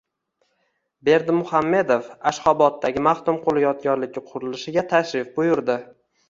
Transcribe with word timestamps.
Berdimuhamedov 1.09 2.07
Ashxoboddagi 2.31 3.03
Maxtumquli 3.09 3.63
yodgorligi 3.65 4.25
qurilishiga 4.31 4.85
tashrif 4.95 5.31
buyurdi 5.39 5.79